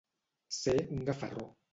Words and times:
Ser 0.59 0.73
un 0.95 1.03
gafarró. 1.11 1.47